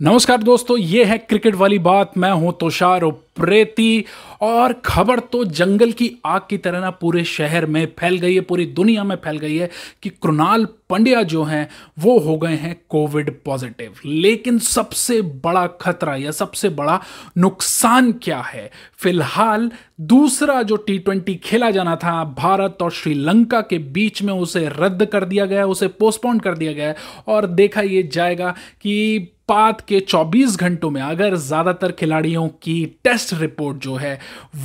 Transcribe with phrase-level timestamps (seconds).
[0.00, 4.04] नमस्कार दोस्तों, ये है क्रिकेट वाली बात। मैं हूँ तुषार उप्रेती।
[4.42, 8.40] और खबर तो जंगल की आग की तरह ना पूरे शहर में फैल गई है,
[8.40, 9.70] पूरी दुनिया में फैल गई है
[10.02, 11.68] कि कृणाल पंड्या जो हैं,
[11.98, 17.00] वो हो गए हैं कोविड पॉजिटिव। लेकिन सबसे बड़ा खतरा या सबसे बड़ा
[17.38, 18.70] नुकसान क्या है?
[18.96, 19.70] फ़िलहाल
[20.00, 25.04] दूसरा जो टी ट्वेंटी खेला जाना था, भारत और श्रीलंका के बीच में उसे रद्द
[25.06, 26.94] कर दिया गया, उसे पोस्टपोन कर दिया गया
[27.28, 32.74] और देखा यह जाएगा कि बाद के 24 घंटों में अगर ज़्यादातर खिलाड़ियों की
[33.04, 34.18] टेस्ट रिपोर्ट जो है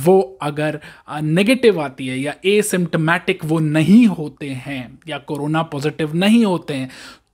[0.04, 0.80] वो अगर
[1.22, 6.90] नेगेटिव आती है या एसिम्टमेटिक वो नहीं होते हैं या कोरोना पॉजिटिव नहीं होते हैं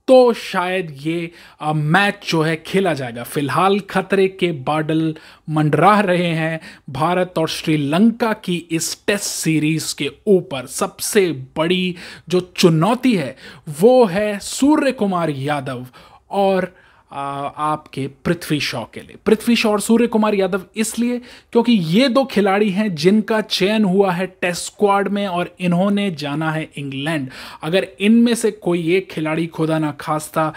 [0.07, 5.15] तो शायद ये आ, मैच जो है खेला जाएगा। फ़िलहाल खतरे के बादल
[5.49, 11.95] मंडरा रहे हैं। भारत और श्रीलंका की इस टेस्ट सीरीज़ के ऊपर सबसे बड़ी
[12.29, 13.35] जो चुनौती है
[13.81, 15.85] वो है सूर्य कुमार यादव
[16.29, 16.73] और
[17.15, 21.21] आपके पृथ्वी शॉ के लिए। पृथ्वी शॉ और सूर्य कुमार यादव इसलिए
[21.53, 26.51] क्योंकि ये दो खिलाड़ी हैं जिनका चयन हुआ है टेस्ट स्क्वाड में और इन्होंने जाना
[26.51, 27.29] है इंग्लैंड।
[27.63, 30.53] अगर इनमें से कोई एक खिलाड़ी खुदा ना खास्ता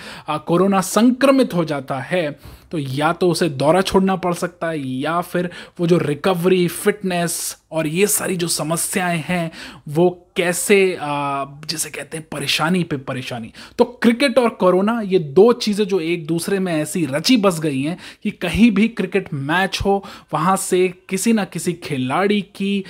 [0.47, 2.31] कोरोना संक्रमित हो जाता है
[2.73, 5.51] तो या तो उसे दौरा छोड़ना पड़ सकता है, या फिर
[5.81, 9.51] वो जो रिकवरी फिटनेस और ये सारी जो समस्याएँ हैं,
[9.89, 15.85] वो कैसे जिसे कहते हैं परेशानी पे परेशानी। तो क्रिकेट और कोरोना, ये दो चीज़ें
[15.87, 20.05] जो एक दूसरे में ऐसी रची बस गई हैं कि कहीं भी क्रिकेट मैच हो,
[20.35, 22.85] वहाँ से किसी ना किसी खिलाड़ी की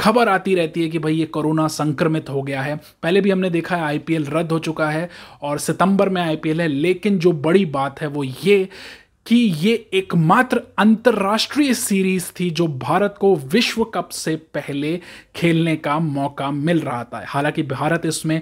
[0.00, 3.50] खबर आती रहती है कि भाई ये कोरोना संक्रमित हो गया है। पहले भी हमने
[3.50, 5.08] देखा है, आईपीएल रद्द हो चुका है
[5.42, 8.68] और सितंबर में आईपीएल है, लेकिन जो बड़ी बात है वो ये
[9.26, 15.00] कि ये एकमात्र अंतर्राष्ट्रीय सीरीज़ थी जो भारत को विश्व कप से पहले
[15.36, 18.40] खेलने का मौका मिल रहा था। हालाँकि भारत इसमें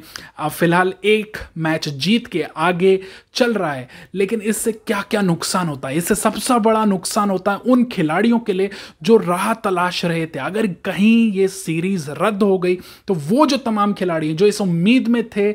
[0.50, 2.98] फ़िलहाल एक मैच जीत के आगे
[3.34, 5.96] चल रहा है, लेकिन इससे क्या क्या नुकसान होता है?
[5.96, 8.70] इससे सबसे बड़ा नुकसान होता है उन खिलाड़ियों के लिए
[9.02, 13.56] जो राह तलाश रहे थे। अगर कहीं ये सीरीज़ रद्द हो गई तो वो जो
[13.58, 15.52] तमाम खिलाड़ी जो इस उम्मीद में थे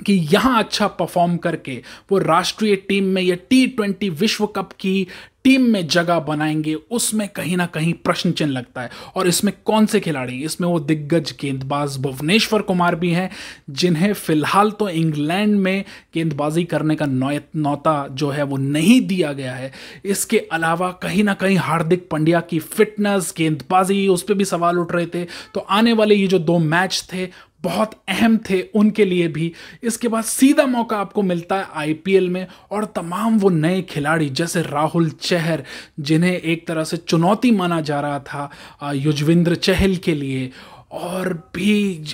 [0.00, 5.06] कि यहाँ अच्छा परफॉर्म करके वो राष्ट्रीय टीम में या टी ट्वेंटी विश्व कप की
[5.44, 9.86] टीम में जगह बनाएँगे, उसमें कहीं ना कहीं प्रश्न चिन्ह लगता है। और इसमें कौन
[9.86, 13.30] से खिलाड़ी इसमें वो दिग्गज गेंदबाज भुवनेश्वर कुमार भी हैं,
[13.70, 19.54] जिन्हें फ़िलहाल तो इंग्लैंड में गेंदबाजी करने का नौता जो है वो नहीं दिया गया
[19.54, 19.72] है।
[20.04, 24.92] इसके अलावा कहीं ना कहीं हार्दिक पंड्या की फिटनेस गेंदबाजी, उस पर भी सवाल उठ
[24.92, 27.26] रहे थे। तो आने वाले ये जो दो मैच थे
[27.62, 29.52] बहुत अहम थे उनके लिए भी।
[29.82, 34.62] इसके बाद सीधा मौका आपको मिलता है आईपीएल में और तमाम वो नए खिलाड़ी, जैसे
[34.62, 35.62] राहुल चहर,
[36.00, 40.50] जिन्हें एक तरह से चुनौती माना जा रहा था युजविंद्र चहल के लिए।
[40.92, 42.04] और भी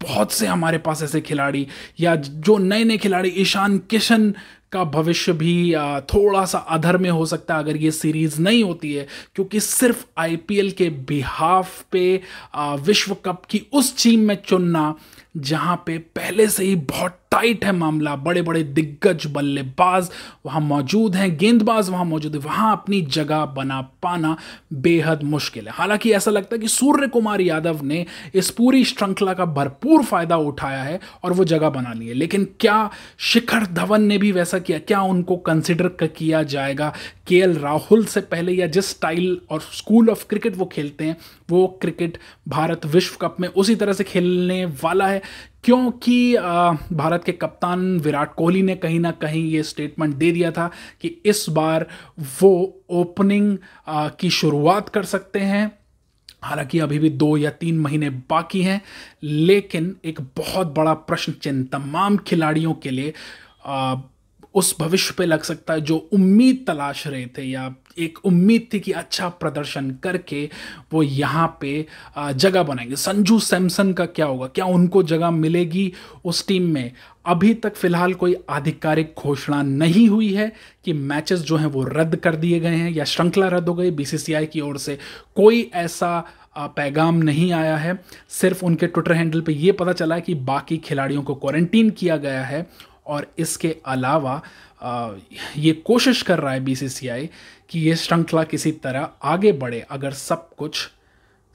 [0.00, 1.66] बहुत से हमारे पास ऐसे खिलाड़ी
[2.00, 4.32] या जो नए नए खिलाड़ी, ईशान किशन
[4.72, 5.74] का भविष्य भी
[6.10, 10.04] थोड़ा सा अधर में हो सकता है अगर ये सीरीज़ नहीं होती है, क्योंकि सिर्फ़
[10.18, 12.20] आईपीएल के बिहाफ पे
[12.56, 14.94] विश्व कप की उस टीम में चुनना,
[15.36, 20.10] जहाँ पे पहले से ही बहुत टाइट है मामला बड़े बड़े दिग्गज बल्लेबाज
[20.46, 24.36] वहाँ मौजूद हैं, गेंदबाज वहाँ मौजूद है, वहाँ अपनी जगह बना पाना
[24.72, 29.34] बेहद मुश्किल है। हालाँकि ऐसा लगता है कि सूर्य कुमार यादव ने इस पूरी श्रृंखला
[29.34, 34.02] का भरपूर फ़ायदा उठाया है और वो जगह बना ली है। लेकिन क्या शिखर धवन
[34.02, 34.78] ने भी वैसा किया?
[34.78, 36.92] क्या उनको कंसिडर किया जाएगा?
[37.26, 41.16] के राहुल से पहले या जिस स्टाइल और स्कूल ऑफ़ क्रिकेट वो खेलते हैं,
[41.50, 42.18] वो क्रिकेट
[42.48, 45.22] भारत विश्व कप में उसी तरह से खेलने वाला है।
[45.64, 46.36] क्योंकि
[46.92, 50.70] भारत के कप्तान विराट कोहली ने कहीं ना कहीं ये स्टेटमेंट दे दिया था
[51.00, 51.86] कि इस बार
[52.42, 53.56] वो ओपनिंग
[53.88, 55.79] की शुरुआत कर सकते हैं।
[56.42, 58.80] हालाँकि अभी भी दो या तीन महीने बाकी हैं
[59.22, 63.12] लेकिन एक बहुत बड़ा प्रश्न चिन्ह तमाम खिलाड़ियों के लिए
[63.66, 63.96] आ,
[64.54, 67.68] उस भविष्य पे लग सकता है जो उम्मीद तलाश रहे थे या
[68.00, 70.48] एक उम्मीद थी कि अच्छा प्रदर्शन करके
[70.92, 74.46] वो यहाँ पे जगह बनाएँगे। संजू सैमसन का क्या होगा?
[74.46, 75.92] क्या उनको जगह मिलेगी
[76.24, 76.92] उस टीम में?
[77.26, 80.52] अभी तक फ़िलहाल कोई आधिकारिक घोषणा नहीं हुई है
[80.84, 83.90] कि मैचेस जो हैं वो रद्द कर दिए गए हैं या श्रृंखला रद्द हो गई।
[83.90, 84.98] बीसीसीआई की ओर से
[85.36, 86.18] कोई ऐसा
[86.58, 87.98] पैगाम नहीं आया है।
[88.30, 92.16] सिर्फ़ उनके ट्विटर हैंडल पे ये पता चला है कि बाकी खिलाड़ियों को क्वारंटीन किया
[92.16, 92.66] गया है।
[93.10, 94.40] और इसके अलावा
[95.56, 97.28] ये कोशिश कर रहा है बीसीसीआई
[97.70, 100.88] कि ये श्रृंखला किसी तरह आगे बढ़े अगर सब कुछ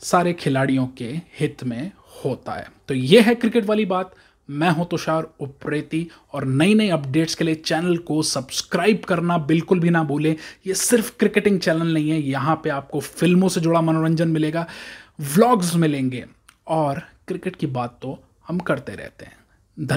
[0.01, 1.09] सारे खिलाड़ियों के
[1.39, 1.91] हित में
[2.23, 4.13] होता है। तो ये है क्रिकेट वाली बात।
[4.49, 9.79] मैं हूँ तुषार उप्रेती और नई नई अपडेट्स के लिए चैनल को सब्सक्राइब करना बिल्कुल
[9.79, 10.35] भी ना भूलें।
[10.67, 14.67] ये सिर्फ़ क्रिकेटिंग चैनल नहीं है, यहाँ पे आपको फ़िल्मों से जुड़ा मनोरंजन मिलेगा,
[15.33, 16.23] व्लॉग्स मिलेंगे
[16.67, 18.17] और क्रिकेट की बात तो
[18.47, 19.37] हम करते रहते हैं।
[19.77, 19.93] धन्यवाद